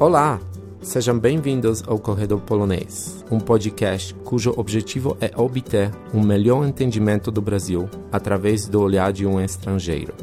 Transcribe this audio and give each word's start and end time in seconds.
Olá! 0.00 0.40
Sejam 0.80 1.18
bem-vindos 1.18 1.84
ao 1.86 1.98
Corredor 1.98 2.40
Polonês, 2.40 3.22
um 3.30 3.38
podcast 3.38 4.14
cujo 4.24 4.50
objetivo 4.56 5.14
é 5.20 5.30
obter 5.36 5.90
um 6.14 6.22
melhor 6.22 6.66
entendimento 6.66 7.30
do 7.30 7.42
Brasil 7.42 7.86
através 8.10 8.66
do 8.66 8.80
olhar 8.80 9.12
de 9.12 9.26
um 9.26 9.38
estrangeiro. 9.38 10.14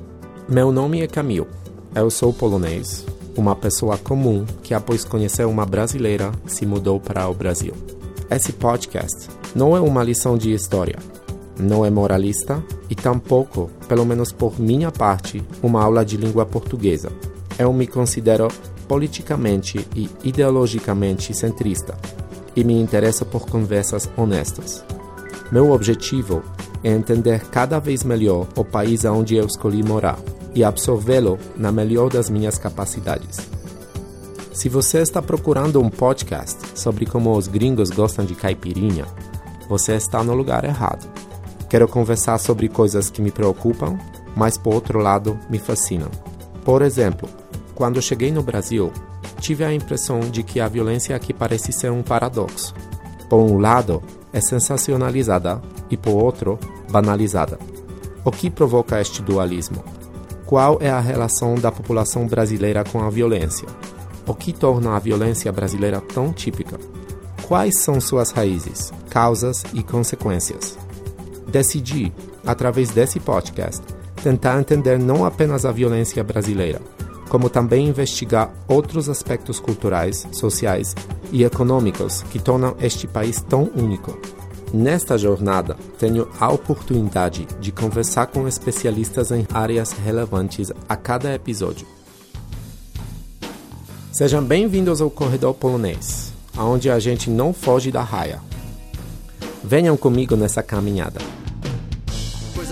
Meu 0.49 0.71
nome 0.71 1.01
é 1.01 1.07
Camil. 1.07 1.47
Eu 1.93 2.09
sou 2.09 2.33
polonês, 2.33 3.05
uma 3.37 3.55
pessoa 3.55 3.99
comum 3.99 4.47
que, 4.63 4.73
após 4.73 5.05
conhecer 5.05 5.45
uma 5.45 5.63
brasileira, 5.63 6.31
se 6.47 6.65
mudou 6.65 6.99
para 6.99 7.29
o 7.29 7.35
Brasil. 7.35 7.73
Esse 8.31 8.51
podcast 8.53 9.29
não 9.55 9.77
é 9.77 9.79
uma 9.79 10.03
lição 10.03 10.35
de 10.35 10.51
história, 10.51 10.97
não 11.59 11.85
é 11.85 11.89
moralista 11.89 12.63
e 12.89 12.95
tampouco, 12.95 13.69
pelo 13.87 14.05
menos 14.05 14.31
por 14.31 14.59
minha 14.59 14.91
parte, 14.91 15.43
uma 15.61 15.83
aula 15.83 16.05
de 16.05 16.17
língua 16.17 16.45
portuguesa. 16.45 17.09
Eu 17.57 17.73
me 17.73 17.87
considero 17.87 18.47
politicamente 18.87 19.85
e 19.95 20.09
ideologicamente 20.23 21.33
centrista 21.33 21.97
e 22.55 22.63
me 22.63 22.79
interessa 22.79 23.25
por 23.25 23.47
conversas 23.47 24.09
honestas. 24.15 24.83
Meu 25.51 25.71
objetivo 25.71 26.41
é 26.83 26.91
entender 26.91 27.41
cada 27.49 27.79
vez 27.79 28.03
melhor 28.03 28.47
o 28.55 28.63
país 28.63 29.05
onde 29.05 29.35
eu 29.35 29.45
escolhi 29.45 29.83
morar 29.83 30.19
e 30.53 30.63
absorvê-lo 30.63 31.37
na 31.55 31.71
melhor 31.71 32.09
das 32.09 32.29
minhas 32.29 32.57
capacidades. 32.57 33.37
Se 34.53 34.69
você 34.69 34.99
está 34.99 35.21
procurando 35.21 35.79
um 35.79 35.89
podcast 35.89 36.57
sobre 36.73 37.05
como 37.05 37.35
os 37.37 37.47
gringos 37.47 37.91
gostam 37.91 38.25
de 38.25 38.33
caipirinha, 38.33 39.05
você 39.69 39.93
está 39.93 40.23
no 40.23 40.33
lugar 40.33 40.63
errado. 40.63 41.16
Quero 41.69 41.87
conversar 41.87 42.37
sobre 42.37 42.69
coisas 42.69 43.09
que 43.09 43.21
me 43.21 43.31
preocupam, 43.31 43.97
mas 44.35 44.57
por 44.57 44.73
outro 44.73 44.99
lado 44.99 45.37
me 45.49 45.59
fascinam. 45.59 46.09
Por 46.63 46.81
exemplo, 46.81 47.27
quando 47.75 48.01
cheguei 48.01 48.31
no 48.31 48.41
Brasil, 48.41 48.91
tive 49.39 49.63
a 49.63 49.73
impressão 49.73 50.19
de 50.19 50.43
que 50.43 50.59
a 50.59 50.67
violência 50.67 51.15
aqui 51.15 51.33
parece 51.33 51.71
ser 51.71 51.91
um 51.91 52.01
paradoxo. 52.01 52.73
Por 53.29 53.39
um 53.39 53.57
lado, 53.57 54.01
é 54.31 54.39
sensacionalizada 54.39 55.61
e 55.89 55.97
por 55.97 56.11
outro, 56.11 56.57
banalizada. 56.89 57.59
O 58.23 58.31
que 58.31 58.49
provoca 58.49 58.99
este 59.01 59.21
dualismo? 59.21 59.83
Qual 60.45 60.77
é 60.81 60.89
a 60.89 60.99
relação 60.99 61.55
da 61.55 61.71
população 61.71 62.25
brasileira 62.27 62.83
com 62.83 63.03
a 63.03 63.09
violência? 63.09 63.67
O 64.25 64.33
que 64.33 64.53
torna 64.53 64.95
a 64.95 64.99
violência 64.99 65.51
brasileira 65.51 66.01
tão 66.01 66.31
típica? 66.31 66.77
Quais 67.47 67.77
são 67.77 67.99
suas 67.99 68.31
raízes, 68.31 68.91
causas 69.09 69.63
e 69.73 69.81
consequências? 69.81 70.77
Decidi, 71.47 72.11
através 72.45 72.89
desse 72.89 73.19
podcast, 73.21 73.81
tentar 74.21 74.59
entender 74.59 74.99
não 74.99 75.25
apenas 75.25 75.65
a 75.65 75.71
violência 75.71 76.21
brasileira, 76.23 76.81
como 77.29 77.49
também 77.49 77.87
investigar 77.87 78.51
outros 78.67 79.07
aspectos 79.07 79.59
culturais, 79.59 80.27
sociais 80.31 80.93
e 81.31 81.45
econômicos 81.45 82.23
que 82.23 82.39
tornam 82.39 82.75
este 82.81 83.07
país 83.07 83.41
tão 83.41 83.71
único. 83.75 84.19
Nesta 84.73 85.17
jornada, 85.17 85.77
tenho 85.97 86.27
a 86.37 86.51
oportunidade 86.51 87.47
de 87.61 87.71
conversar 87.71 88.27
com 88.27 88.45
especialistas 88.45 89.31
em 89.31 89.47
áreas 89.53 89.93
relevantes 89.93 90.73
a 90.89 90.95
cada 90.97 91.33
episódio. 91.33 91.87
Sejam 94.11 94.43
bem-vindos 94.43 94.99
ao 94.99 95.09
Corredor 95.09 95.53
Polonês, 95.53 96.33
onde 96.57 96.89
a 96.89 96.99
gente 96.99 97.29
não 97.29 97.53
foge 97.53 97.91
da 97.91 98.01
raia. 98.01 98.41
Venham 99.63 99.95
comigo 99.95 100.35
nessa 100.35 100.61
caminhada. 100.61 101.36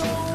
soul. 0.00 0.29